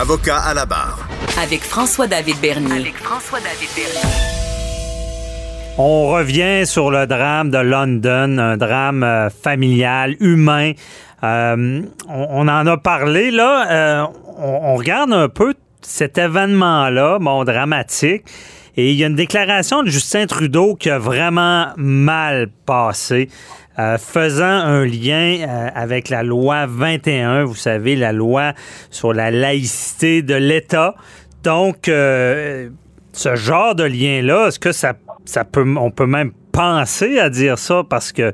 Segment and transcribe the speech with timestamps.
[0.00, 1.06] Avocat à la barre.
[1.42, 2.72] Avec François-David Bernier.
[2.72, 4.08] avec François-David Bernier.
[5.76, 10.72] On revient sur le drame de London, un drame euh, familial, humain.
[11.22, 13.70] Euh, on, on en a parlé, là.
[13.70, 14.06] Euh,
[14.38, 18.24] on, on regarde un peu cet événement-là, bon, dramatique.
[18.78, 23.28] Et il y a une déclaration de Justin Trudeau qui a vraiment mal passé,
[23.78, 28.52] euh, faisant un lien euh, avec la loi 21, vous savez, la loi
[28.90, 30.94] sur la laïcité de l'État.
[31.44, 32.68] Donc, euh,
[33.12, 34.94] ce genre de lien-là, est-ce que ça,
[35.24, 38.32] ça peut, on peut même penser à dire ça parce que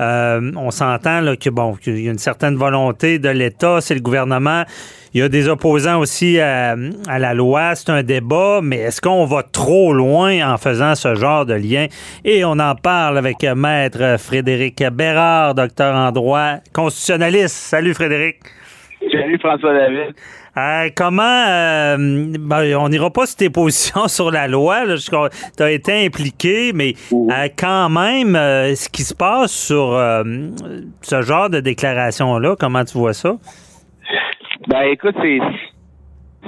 [0.00, 3.94] euh, on s'entend là, que bon, qu'il y a une certaine volonté de l'État, c'est
[3.94, 4.62] le gouvernement.
[5.14, 6.76] Il y a des opposants aussi à,
[7.08, 11.14] à la loi, c'est un débat, mais est-ce qu'on va trop loin en faisant ce
[11.14, 11.86] genre de lien?
[12.24, 17.56] Et on en parle avec Maître Frédéric Bérard, docteur en droit constitutionnaliste.
[17.56, 18.36] Salut Frédéric.
[19.10, 20.14] Salut François David.
[20.58, 21.96] Euh, comment, euh,
[22.40, 24.78] ben, on n'ira pas sur tes positions sur la loi,
[25.56, 28.34] tu as été impliqué, mais euh, quand même,
[28.74, 29.92] ce qui se passe sur
[31.02, 33.34] ce genre de déclaration-là, comment tu vois ça?
[34.66, 35.38] Ben écoute, c'est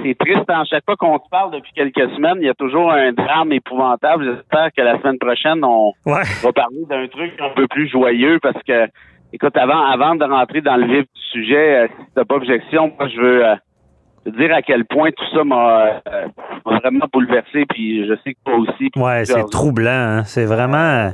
[0.03, 0.49] c'est triste.
[0.49, 3.51] À chaque fois qu'on se parle depuis quelques semaines, il y a toujours un drame
[3.53, 4.25] épouvantable.
[4.35, 6.23] J'espère que la semaine prochaine, on Ouais.
[6.43, 8.87] va parler d'un truc un peu plus joyeux parce que,
[9.31, 13.07] écoute, avant, avant de rentrer dans le vif du sujet, si t'as pas objection, moi,
[13.09, 13.43] je veux
[14.25, 16.27] dire à quel point tout ça m'a euh,
[16.65, 18.89] vraiment bouleversé, puis je sais que toi aussi.
[18.95, 19.89] Ouais, c'est troublant.
[19.89, 20.23] hein.
[20.25, 21.11] C'est vraiment.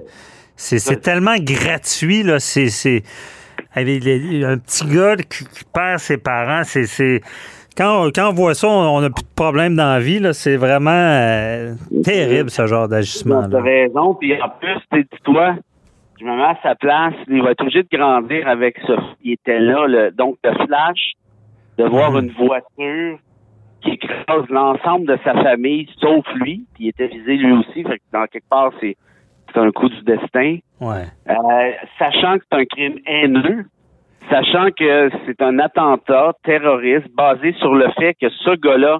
[0.55, 2.39] C'est tellement gratuit, là.
[2.39, 2.69] C'est.
[2.69, 3.03] c'est-
[3.75, 6.85] avec les- un petit gars qui, qui perd ses parents, c'est.
[6.85, 7.21] c'est-
[7.77, 10.17] Quand, on- quand on voit ça, on n'a plus de problème dans la vie.
[10.19, 10.33] là.
[10.33, 11.73] C'est vraiment euh,
[12.03, 13.47] terrible, ce genre d'agissement.
[13.49, 14.15] T'as raison.
[14.15, 15.55] Puis en plus, tu dis-toi,
[16.19, 17.13] je me mets à sa place.
[17.27, 19.85] Il va être obligé de grandir avec ce qui était là.
[19.87, 21.13] Le, donc, le flash
[21.77, 22.23] de voir Mhm.
[22.25, 23.19] une voiture
[23.81, 26.65] qui écrase l'ensemble de sa famille, sauf lui.
[26.73, 27.83] Puis il était visé lui aussi.
[27.83, 28.95] Fait que dans quelque part, c'est
[29.53, 30.57] c'est un coup du destin.
[30.81, 31.05] Ouais.
[31.29, 33.65] Euh, sachant que c'est un crime haineux,
[34.29, 38.99] sachant que c'est un attentat terroriste basé sur le fait que ce gars-là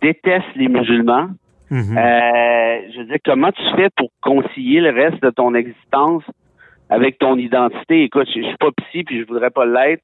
[0.00, 1.28] déteste les musulmans.
[1.70, 1.96] Mhm.
[1.98, 6.24] Euh, je veux dire, comment tu fais pour concilier le reste de ton existence
[6.88, 8.04] avec ton identité?
[8.04, 10.02] Écoute, je, je suis pas psy puis je voudrais pas l'être,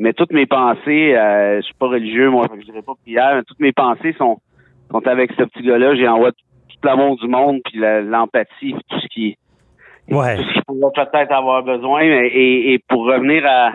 [0.00, 3.42] mais toutes mes pensées, euh, je suis pas religieux, moi, je dirais pas prière, mais
[3.44, 4.38] toutes mes pensées sont,
[4.90, 5.94] sont avec ce petit gars-là.
[5.94, 9.36] J'ai envoyé tout l'amour du monde puis l'empathie, puis tout ce qui
[10.10, 10.36] Ouais.
[10.38, 12.00] tout ce qu'il pourrait peut-être avoir besoin.
[12.00, 13.72] mais- Et, et pour revenir à,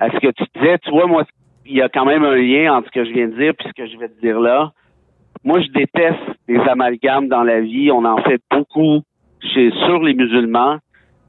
[0.00, 1.24] à ce que tu disais, tu vois, moi,
[1.66, 3.68] il y a quand même un lien entre ce que je viens de dire et
[3.68, 4.70] ce que je vais te dire là.
[5.44, 7.90] Moi, je déteste les amalgames dans la vie.
[7.90, 9.00] On en fait beaucoup
[9.52, 10.78] chez, sur les musulmans.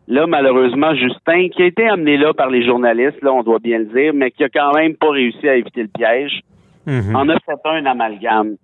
[0.08, 3.80] Là, malheureusement, Justin, qui a été amené là par les journalistes, là, on doit bien
[3.80, 6.42] le dire, mais qui a quand même pas réussi à éviter le piège,
[6.86, 7.16] Mhm.
[7.16, 8.56] en a fait un amalgame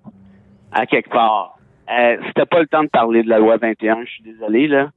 [0.71, 1.57] à quelque part.
[1.91, 4.89] Euh, C'était pas le temps de parler de la loi 21, je suis désolé, là.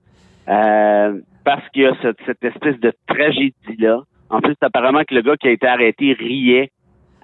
[0.48, 4.02] Euh, parce qu'il y a cette, cette espèce de tragédie-là.
[4.30, 6.70] En plus, apparemment que le gars qui a été arrêté riait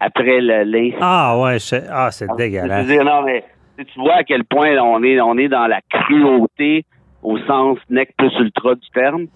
[0.00, 0.96] après l'incident.
[1.00, 1.60] Ah, ouais.
[1.60, 2.86] c'est- Ah, c'est Je veux dégueulasse.
[2.86, 3.44] dire, non, mais
[3.78, 6.84] tu tu vois à quel point on est on est dans la cruauté
[7.22, 9.26] au sens nec plus ultra du terme.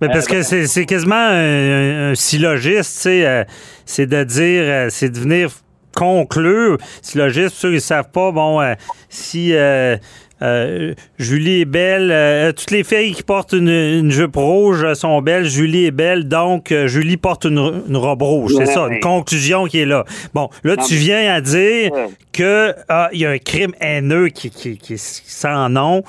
[0.00, 3.44] Mais parce que c'est quasiment un, un syllogiste, tu sais, euh,
[3.86, 5.48] c'est de dire, euh, c'est de venir
[5.94, 6.76] conclure.
[7.00, 8.74] Syllogiste, ceux qui ne savent pas, bon, euh,
[9.08, 9.96] si euh,
[10.42, 15.22] euh, Julie est belle, euh, toutes les filles qui portent une, une jupe rouge sont
[15.22, 18.52] belles, Julie est belle, donc euh, Julie porte une, une robe rouge.
[18.52, 20.04] C'est Ouais, ça, une conclusion qui est là.
[20.34, 21.90] Bon, là, tu viens à dire
[22.34, 26.02] que ah, il y a un crime haineux qui, qui, qui, sans nom.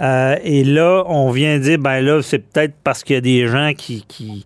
[0.00, 3.46] Euh, et là, on vient dire, ben là, c'est peut-être parce qu'il y a des
[3.46, 4.44] gens qui, qui,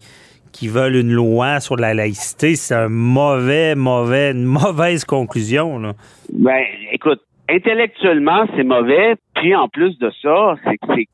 [0.52, 2.56] qui veulent une loi sur la laïcité.
[2.56, 5.78] C'est un mauvais, mauvais, une mauvaise conclusion.
[5.78, 5.92] Là.
[6.32, 9.14] Ben, écoute, intellectuellement, c'est mauvais.
[9.34, 11.08] Puis en plus de ça, c'est que c'est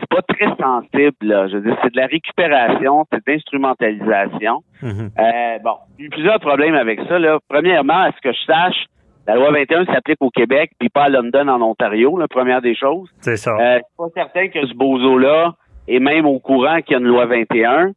[0.00, 1.16] c'est pas très sensible.
[1.22, 1.48] Là.
[1.48, 4.62] Je veux dire, c'est de la récupération, c'est de l'instrumentalisation.
[4.82, 5.10] Mhm.
[5.18, 7.18] Euh, bon, il y a eu plusieurs problèmes avec ça.
[7.18, 7.38] Là.
[7.48, 8.86] Premièrement, à ce que je sache,
[9.28, 12.74] la loi 21 s'applique au Québec, puis pas à London, en Ontario, la première des
[12.74, 13.08] choses.
[13.20, 13.52] C'est ça.
[13.60, 15.54] Euh, c'est pas certain que ce bozo-là
[15.86, 17.92] est même au courant qu'il y a une loi 21.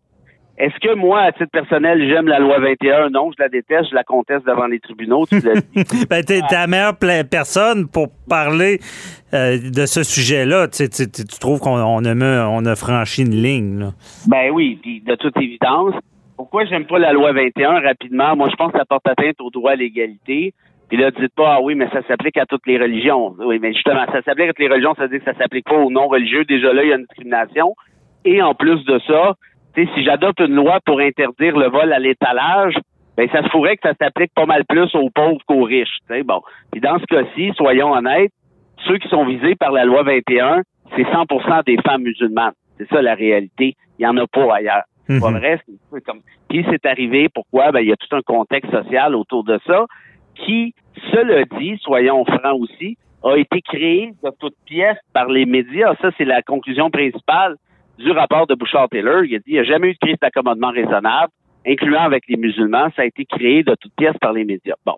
[0.58, 3.10] Est-ce que moi, à titre personnel, j'aime la loi 21?
[3.10, 5.26] Non, je la déteste, je la conteste devant les tribunaux.
[5.26, 5.40] Tu.
[6.10, 6.98] Ben, t'es la meilleure
[7.32, 8.80] personne pour parler
[9.34, 10.68] euh, de ce sujet-là.
[10.68, 13.80] Tu, sais, tu- tu- tu trouves qu'on on a, mis- on a franchi une ligne.
[13.80, 13.92] Là.
[14.28, 15.96] Ben oui, puis de toute évidence.
[16.38, 18.36] Pourquoi j'aime pas la loi 21 rapidement?
[18.36, 20.54] Moi, je pense que ça porte atteinte au droit à l'égalité.
[20.92, 23.34] Puis là, dites pas, ah oui, mais ça s'applique à toutes les religions.
[23.40, 25.64] Oui, mais justement, ça s'applique à toutes les religions, ça veut dire que ça s'applique
[25.64, 26.44] pas aux non-religieux.
[26.44, 27.76] Déjà là, il y a une discrimination.
[28.26, 29.36] Et en plus de ça,
[29.74, 32.74] tu sais, si j'adopte une loi pour interdire le vol à l'étalage,
[33.16, 35.96] ben ça se pourrait que ça s'applique pas mal plus aux pauvres qu'aux riches.
[36.10, 36.24] tu sais.
[36.24, 36.42] Bon.
[36.74, 38.34] Puis dans ce cas-ci, soyons honnêtes,
[38.86, 40.64] ceux qui sont visés par la loi 21,
[40.98, 42.52] c'est 100% des femmes musulmanes.
[42.78, 43.78] C'est ça la réalité.
[43.98, 44.84] Il y en a pas ailleurs.
[45.08, 45.62] C'est pas vrai.
[45.94, 46.20] c'est comme.
[46.50, 47.30] Puis c'est arrivé.
[47.34, 47.72] Pourquoi?
[47.72, 49.86] Ben il y a tout un contexte social autour de ça
[50.36, 50.74] qui,
[51.12, 55.94] cela dit, soyons francs aussi, a été créé de toutes pièces par les médias.
[56.02, 57.56] Ça, c'est la conclusion principale
[58.00, 59.26] du rapport de Bouchard-Taylor.
[59.26, 61.32] Il a dit il n'y a jamais eu de crise d'accommodement raisonnable,
[61.68, 62.88] incluant avec les musulmans.
[62.96, 64.76] Ça a été créé de toutes pièces par les médias.
[64.86, 64.96] Bon.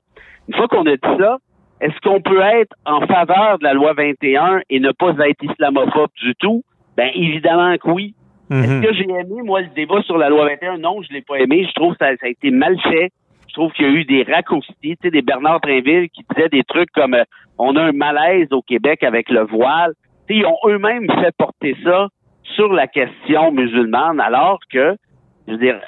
[0.48, 1.38] Une fois qu'on a dit ça,
[1.82, 6.12] est-ce qu'on peut être en faveur de la loi 21 et ne pas être islamophobe
[6.22, 6.64] du tout?
[6.96, 8.14] Ben évidemment que oui.
[8.52, 8.84] Est-ce Mhm.
[8.84, 10.78] que j'ai aimé, moi, le débat sur la loi 21?
[10.78, 11.66] Non, je l'ai pas aimé.
[11.68, 13.10] Je trouve que ça, ça a été mal fait.
[13.56, 16.50] Je trouve qu'il y a eu des raccourcis, tu sais, des Bernard Trinville qui disaient
[16.50, 17.24] des trucs comme euh,
[17.60, 19.94] on a un malaise au Québec avec le voile.
[20.28, 22.08] Tu sais, ils ont eux-mêmes fait porter ça
[22.56, 24.96] sur la question musulmane, alors que,
[25.48, 25.80] je veux dire,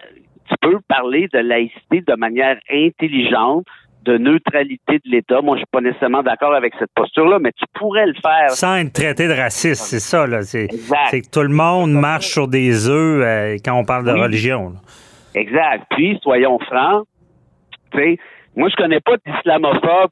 [0.47, 3.65] tu peux parler de laïcité de manière intelligente,
[4.03, 5.41] de neutralité de l'État.
[5.41, 8.51] Moi, je suis pas nécessairement d'accord avec cette posture-là, mais tu pourrais le faire.
[8.51, 10.27] Sans être traité de raciste, c'est ça.
[10.27, 10.43] Là.
[10.43, 11.07] C'est, Exact.
[11.09, 14.21] c'est que tout le monde marche sur des œufs euh, quand on parle de Oui.
[14.21, 14.69] religion.
[14.69, 14.79] là.
[15.33, 15.85] Exact.
[15.89, 17.07] Puis, soyons francs,
[17.91, 18.17] tu sais,
[18.55, 20.11] moi, je connais pas d'islamophobes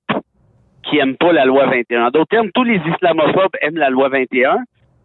[0.84, 2.08] qui aiment pas la loi 21.
[2.08, 4.58] En d'autres termes, tous les islamophobes aiment la loi 21,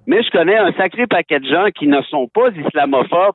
[0.06, 3.34] mais je connais un sacré paquet de gens qui ne sont pas islamophobes,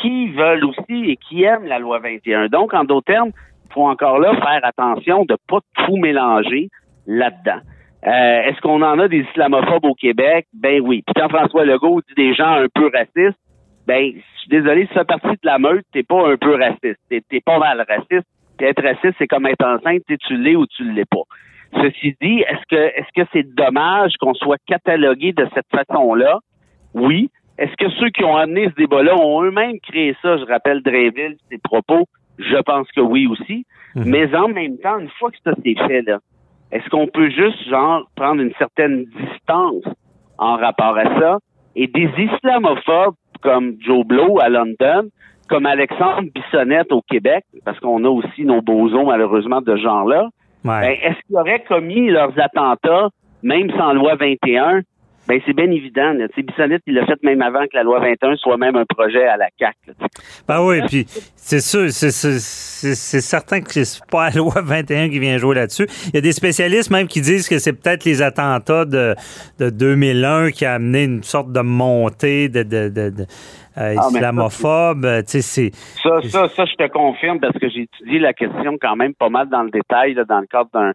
[0.00, 2.46] qui veulent aussi et qui aiment la loi 21.
[2.48, 3.30] Donc, en d'autres termes,
[3.66, 6.68] il faut encore là faire attention de pas tout mélanger
[7.06, 7.60] là-dedans.
[8.06, 10.46] Euh, Est-ce qu'on en a des islamophobes au Québec?
[10.54, 11.02] Ben oui.
[11.06, 13.38] Puis quand François Legault dit des gens un peu racistes,
[13.86, 16.54] ben, je suis désolé, si tu fais partie de la meute, t'es pas un peu
[16.54, 17.00] raciste.
[17.08, 18.26] T'es pas mal raciste.
[18.62, 21.22] Puis être raciste, c'est comme être enceinte, tu l'es ou tu l'es pas.
[21.82, 26.38] Ceci dit, est-ce que est-ce que c'est dommage qu'on soit catalogué de cette façon-là?
[26.94, 27.28] Oui.
[27.58, 30.36] Est-ce que ceux qui ont amené ce débat-là ont eux-mêmes créé ça?
[30.36, 32.06] Je rappelle Drainville, ses propos.
[32.38, 33.66] Je pense que oui aussi.
[33.96, 34.04] Mhm.
[34.06, 36.20] Mais en même temps, une fois que ça s'est fait, là,
[36.70, 39.92] est-ce qu'on peut juste, genre, prendre une certaine distance
[40.38, 41.38] en rapport à ça?
[41.74, 45.08] Et des islamophobes comme Joe Blow à London,
[45.48, 50.28] comme Alexandre Bissonnette au Québec, parce qu'on a aussi nos bozos, malheureusement, de ce genre-là,
[50.64, 50.80] Ouais.
[50.80, 53.08] ben, est-ce qu'ils auraient commis leurs attentats,
[53.42, 54.82] même sans loi 21?
[55.28, 56.12] Ben, c'est bien évident.
[56.14, 56.26] Là.
[56.36, 59.36] Bissonnette, il l'a fait même avant que la loi 21 soit même un projet à
[59.36, 59.76] la CAQ.
[59.86, 60.06] là.
[60.48, 61.04] Ben oui, puis
[61.36, 65.38] c'est sûr, c'est, c'est, c'est- c'est certain que c'est pas la loi 21 qui vient
[65.38, 65.86] jouer là-dessus.
[66.08, 69.14] Il y a des spécialistes même qui disent que c'est peut-être les attentats de,
[69.60, 73.22] de 2001 qui a amené une sorte de montée de, de, de, de,
[73.78, 75.06] euh, Ah, ça, islamophobe.
[75.26, 75.70] Sais, c'est...
[76.02, 79.28] Ça, ça, ça, je te confirme parce que j'ai étudié la question quand même pas
[79.28, 80.92] mal dans le détail là, dans le cadre d'un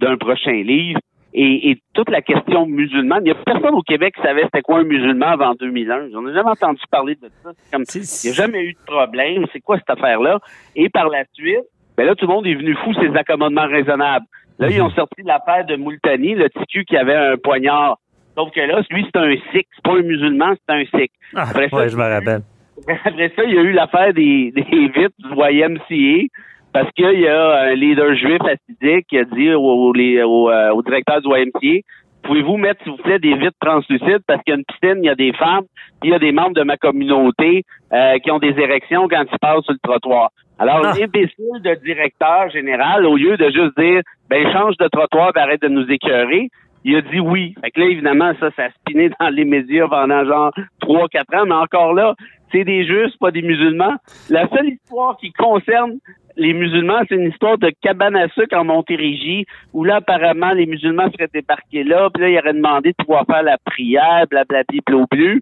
[0.00, 1.00] d'un prochain livre.
[1.40, 4.60] Et, et toute la question musulmane, il y a personne au Québec qui savait c'était
[4.60, 6.08] quoi un musulman avant 2001.
[6.12, 7.50] J'en ai jamais entendu parler de ça.
[7.72, 9.44] Comme, il n'y a jamais eu de problème.
[9.52, 10.40] C'est quoi cette affaire-là?
[10.74, 11.62] Et par la suite,
[11.96, 14.26] ben là, tout le monde est venu fou ces accommodements raisonnables.
[14.58, 17.98] Là, ils ont sorti l'affaire de Moultani, le TQ qui avait un poignard.
[18.36, 19.68] Sauf que là, lui, c'est un sikh.
[19.76, 21.12] C'est pas un musulman, c'est un sikh.
[21.36, 22.42] Ah, Après ça, je me rappelle.
[23.04, 26.26] après ça, il y a eu l'affaire des, des vitres du YMCA
[26.72, 30.50] parce qu'il y a un leader juif assidique qui a dit au, au- les- au,
[30.50, 31.80] euh, au directeur du YMCA
[32.24, 34.22] Pouvez-vous mettre, s'il vous plaît, des vitres translucides?
[34.26, 35.64] Parce qu'il y a une piscine, il y a des femmes,
[36.00, 39.22] puis il y a des membres de ma communauté euh, qui ont des érections quand
[39.32, 40.30] ils passent sur le trottoir.
[40.58, 40.92] Alors, Ah.
[40.98, 45.68] l'imbécile de directeur général, au lieu de juste dire ben change de trottoir, arrête de
[45.68, 46.48] nous écœurer,
[46.84, 47.54] il a dit oui.
[47.62, 51.32] Fait que là, évidemment, ça, ça a spiné dans les médias pendant genre trois, quatre
[51.34, 52.14] ans, mais encore là,
[52.52, 53.94] c'est des juifs, pas des musulmans.
[54.28, 55.92] La seule histoire qui concerne
[56.38, 60.66] les musulmans, c'est une histoire de cabane à sucre en Montérégie, où là, apparemment, les
[60.66, 64.80] musulmans seraient débarqués là, puis là, ils auraient demandé de pouvoir faire la prière, blablabli,
[64.86, 65.40] bleu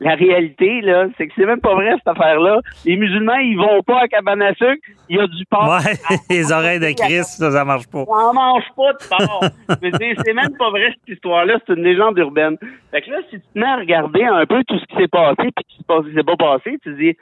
[0.00, 2.60] La réalité, là, c'est que c'est même pas vrai, cette affaire-là.
[2.86, 5.68] Les musulmans, ils vont pas à cabane à sucre, il y a du porc.
[5.68, 8.04] Ouais, les oreilles de Christ, ça, ça marche pas.
[8.06, 9.44] On mange pas de porc.
[9.68, 12.56] Je veux dire, c'est même pas vrai cette histoire-là, c'est une légende urbaine.
[12.92, 15.08] Fait que là, si tu te mets à regarder un peu tout ce qui s'est
[15.08, 17.16] passé puis qui se s'est pas passé, tu dis,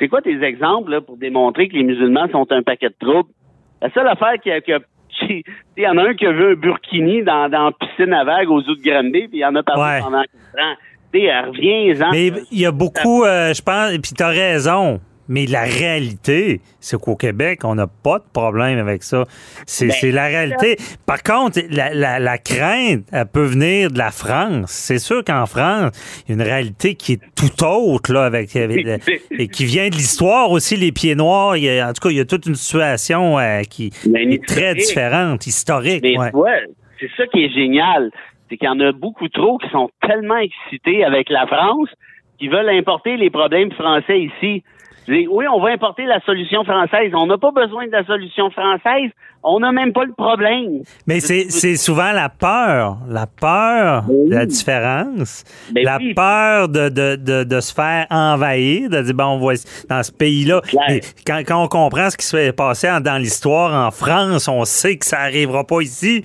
[0.00, 3.28] c'est quoi tes exemples là, pour démontrer que les musulmans sont un paquet de troubles?
[3.80, 4.80] La seule affaire qui a, qui a-
[5.20, 5.44] qui-
[5.76, 8.24] il y en a un qui a vu un burkini dans, dans la piscine à
[8.24, 10.00] vagues aux eaux de Granby, puis il en a parlé Ouais.
[10.02, 10.74] pendant quatre ans.
[11.12, 12.10] Tu sais, reviens-en.
[12.12, 15.00] Mais il y a beaucoup, euh, je pense, et puis t'as raison.
[15.32, 19.24] Mais la réalité, c'est qu'au Québec, on n'a pas de problème avec ça.
[19.64, 20.76] C'est Ben, la réalité.
[21.06, 24.72] Par contre, la, la- la crainte, elle peut venir de la France.
[24.72, 25.92] C'est sûr qu'en France,
[26.26, 28.84] il y a une réalité qui est tout autre, là, avec, avec-
[29.30, 31.56] et qui vient de l'histoire aussi, les pieds noirs.
[31.56, 34.46] Il y a- en tout cas, il y a toute une situation euh, qui est
[34.46, 36.04] très différente, historique.
[36.34, 36.66] Ouais.
[36.98, 38.10] c'est ça qui est génial.
[38.48, 41.88] C'est qu'il y en a beaucoup trop qui sont tellement excités avec la France
[42.40, 44.64] qui veulent importer les problèmes français ici.
[45.08, 47.10] Oui, on va importer la solution française.
[47.14, 49.10] On n'a pas besoin de la solution française.
[49.42, 50.82] On n'a même pas le problème.
[51.06, 56.12] Mais c'est souvent la peur, la peur de la différence, Ben la oui.
[56.14, 59.54] peur de, de, de, de se faire envahir, de dire, bon, on va
[59.88, 60.60] dans ce pays-là.
[61.26, 64.64] Quand, quand on comprend ce qui se fait passer en- dans l'histoire en France, on
[64.66, 66.22] sait que ça arrivera pas ici.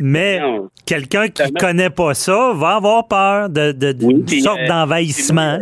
[0.00, 0.40] Mais
[0.86, 5.58] quelqu'un qui connaît pas ça va avoir peur de, de, Oui, sorte euh, d'envahissement.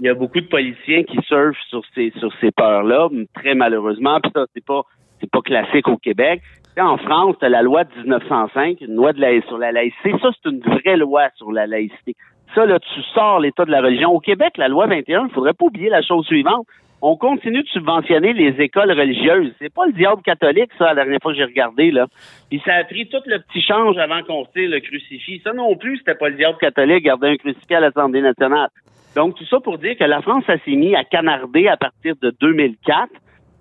[0.00, 4.20] Il y a beaucoup de politiciens qui surfent sur ces sur ces peurs-là, très malheureusement.
[4.20, 4.82] Puis ça, c'est pas
[5.20, 6.42] c'est pas classique au Québec.
[6.76, 10.12] En France, tu la loi de 1905, une loi de la, sur la laïcité.
[10.20, 12.16] Ça, c'est une vraie loi sur la laïcité.
[12.54, 14.10] Ça, là, tu sors l'état de la religion.
[14.10, 16.66] Au Québec, la loi 21, il faudrait pas oublier la chose suivante.
[17.00, 19.52] On continue de subventionner les écoles religieuses.
[19.60, 22.06] C'est pas le diable catholique, ça, la dernière fois que j'ai regardé, là.
[22.48, 25.40] Puis ça a pris tout le petit change avant qu'on tire le crucifix.
[25.44, 28.68] Ça non plus, c'était pas le diable catholique, garder un crucifix à l'Assemblée nationale.
[29.14, 32.14] Donc, tout ça pour dire que la France, ça s'est mis à canarder à partir
[32.20, 33.08] de 2004,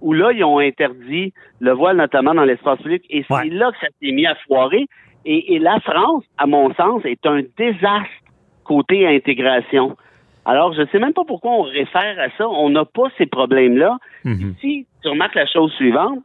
[0.01, 3.49] où là, ils ont interdit le voile, notamment dans l'espace public, et c'est Ouais.
[3.49, 4.85] là que ça s'est mis à foirer.
[5.25, 8.09] Et, et la France, à mon sens, est un désastre
[8.65, 9.95] côté intégration.
[10.45, 12.49] Alors, je sais même pas pourquoi on réfère à ça.
[12.49, 13.97] On n'a pas ces problèmes-là.
[14.25, 14.55] Mhm.
[14.59, 16.19] Si tu remarques la chose suivante,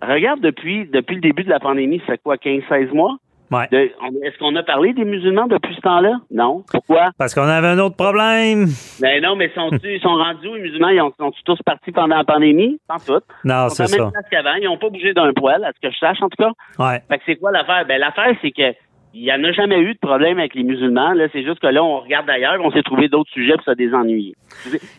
[0.00, 3.16] regarde depuis, depuis le début de la pandémie, ça fait quoi, 15-16 mois?
[3.50, 3.66] Ouais.
[3.72, 6.12] Est-ce qu'on a parlé des musulmans depuis ce temps-là?
[6.30, 6.62] Non.
[6.70, 7.10] Pourquoi?
[7.18, 8.66] Parce qu'on avait un autre problème.
[9.00, 10.88] Ben non, mais sont ils sont rendus où, les musulmans?
[10.90, 12.78] Ils ont- sont tous partis pendant la pandémie?
[12.88, 13.24] Sans tout.
[13.44, 14.20] Non, c'est même ça.
[14.30, 14.54] qu'avant.
[14.54, 16.50] Ils n'ont pas bougé d'un poil, à ce que je sache, en tout cas.
[16.78, 17.00] Ouais.
[17.08, 17.84] Fait que c'est quoi l'affaire?
[17.86, 18.72] Ben, l'affaire, c'est que
[19.12, 21.12] il n'y en a jamais eu de problème avec les musulmans.
[21.14, 23.72] Là, c'est juste que là, on regarde ailleurs, on s'est trouvé d'autres sujets pour se
[23.72, 24.34] désennuyer.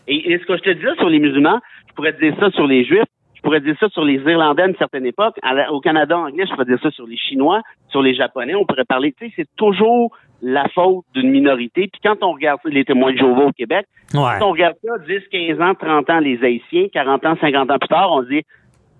[0.06, 2.34] Et, et ce que je te dis là sur les musulmans, je pourrais te dire
[2.38, 3.04] ça sur les juifs,
[3.42, 5.34] pourrais dire ça sur les Irlandais à une certaine époque.
[5.42, 8.54] La- au Canada anglais, je pourrais dire ça sur les Chinois, sur les Japonais.
[8.54, 11.88] On pourrait parler, tu sais, c'est toujours la faute d'une minorité.
[11.92, 14.20] Puis quand on regarde les témoins de Jéhovah au Québec, Ouais.
[14.38, 17.78] quand on regarde ça, 10, 15 ans, 30 ans, les Haïtiens, 40 ans, 50 ans
[17.78, 18.42] plus tard, on se dit,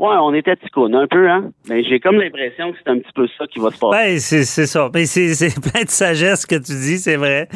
[0.03, 1.51] ouais, on était ticone un peu, hein.
[1.69, 3.97] Mais j'ai comme l'impression que c'est un petit peu ça qui va se passer.
[3.97, 4.91] Ben, c'est c'est ça.
[4.93, 7.49] Mais c'est c'est plein de sagesse que tu dis, c'est vrai.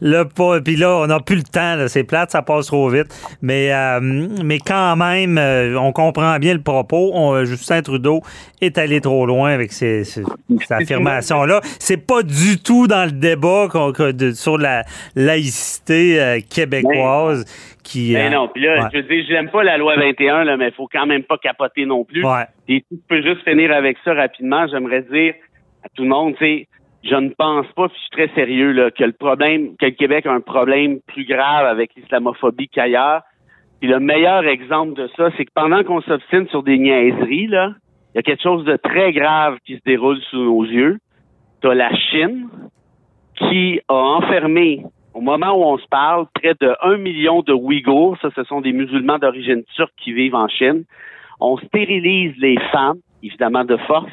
[0.00, 1.76] Là, pas, puis là, on n'a plus le temps.
[1.76, 1.86] là.
[1.88, 3.06] C'est plate, ça passe trop vite.
[3.40, 7.12] Mais, euh, mais quand même, euh, on comprend bien le propos.
[7.14, 8.20] On- Justin Trudeau
[8.60, 10.24] est allé trop loin avec ces, ces-
[10.60, 11.60] cette affirmation-là.
[11.78, 13.68] C'est pas du tout dans le débat
[14.12, 14.82] de- sur la
[15.14, 17.44] laïcité euh, québécoise
[17.82, 18.14] qui.
[18.14, 18.88] Ben euh, non, puis là, ouais.
[18.92, 21.38] je veux dire, j'aime pas la loi 21, là, mais il faut quand même pas
[21.38, 22.24] capoter non plus.
[22.24, 22.44] Ouais.
[22.68, 25.34] Et si tu peux juste finir avec ça rapidement, j'aimerais dire
[25.84, 26.68] à tout le monde, tu sais,
[27.04, 29.92] je ne pense pas, puis je suis très sérieux, là, que le problème, que le
[29.92, 33.22] Québec a un problème plus grave avec l'islamophobie qu'ailleurs.
[33.80, 37.72] Puis le meilleur exemple de ça, c'est que pendant qu'on s'obstine sur des niaiseries, là,
[38.14, 40.98] il y a quelque chose de très grave qui se déroule sous nos yeux.
[41.62, 42.48] T'as la Chine
[43.36, 48.16] qui a enfermé, au moment où on se parle, près de 1 million de Ouïghours.
[48.22, 50.84] Ça, ce sont des musulmans d'origine turque qui vivent en Chine.
[51.40, 54.10] On stérilise les femmes, évidemment de force.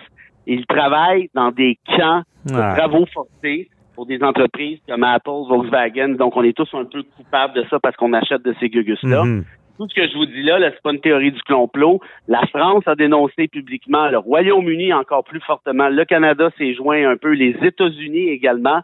[0.48, 2.76] Ils travaillent dans des camps de Ouais.
[2.78, 6.10] travaux forcés pour des entreprises comme Apple, Volkswagen.
[6.16, 9.24] Donc, on est tous un peu coupables de ça parce qu'on achète de ces gugus-là.
[9.24, 9.46] Mhm.
[9.78, 12.02] Tout ce que je vous dis là, là c'est pas une théorie du complot.
[12.28, 17.16] La France a dénoncé publiquement, le Royaume-Uni encore plus fortement, le Canada s'est joint un
[17.16, 18.82] peu, les États-Unis également.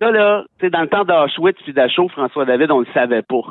[0.00, 3.22] Ça, là, tu sais, dans le temps d'Auschwitz puis d'Achau, François David, on le savait
[3.22, 3.42] pas.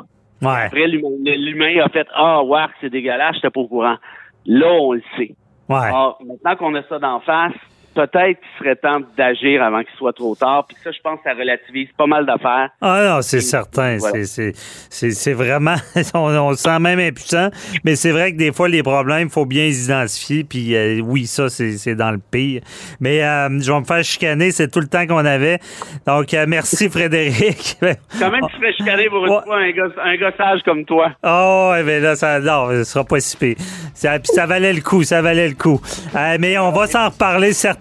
[0.42, 0.66] Ouais.
[0.66, 3.96] Après, l'humain a fait Ah, ouais, c'est dégueulasse, j'étais pas au courant.
[4.46, 5.34] Là, on le sait.
[5.68, 5.86] Ouais.
[5.86, 7.52] Alors, maintenant qu'on a ça d'en face,
[7.94, 10.66] peut-être qu'il serait temps d'agir avant qu'il soit trop tard.
[10.66, 12.70] Puis ça, je pense que ça relativise pas mal d'affaires.
[12.80, 13.96] Ah non, c'est certain.
[13.98, 14.24] Voilà.
[14.24, 14.52] C'est- C'est
[14.90, 15.74] c'est- c'est vraiment.
[16.14, 17.50] On, on se sent même impuissant,
[17.84, 20.44] mais c'est vrai que des fois, les problèmes, il faut bien les identifier.
[20.44, 22.62] Puis euh, oui, ça, c'est c'est dans le pire.
[23.00, 25.58] Mais euh, je vais me faire chicaner, c'est tout le temps qu'on avait.
[26.06, 27.76] Donc, euh, merci, Frédéric.
[28.18, 29.40] Quand même, tu serais chicané pour une Ouais.
[29.44, 31.12] fois un, gosse- un gossage comme toi.
[31.22, 33.56] Oh, ouais, mais là, ça, non, ce sera pas si pire.
[33.94, 35.80] Ça, puis ça valait le coup, ça valait le coup.
[36.16, 37.79] Euh, mais on va s'en reparler certainement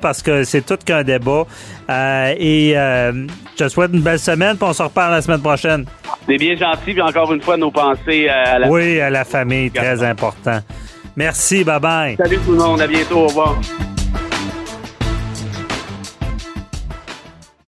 [0.00, 1.44] parce que c'est tout qu'un débat.
[1.90, 3.26] Euh, et euh,
[3.56, 5.84] je te souhaite une belle semaine, puis on se reparle la semaine prochaine.
[6.26, 8.68] C'est bien gentil, puis encore une fois, nos pensées euh, à la...
[8.68, 10.60] Oui, à la famille, très important.
[11.16, 12.16] Merci, bye bye.
[12.16, 13.58] Salut tout le monde, à bientôt, au revoir.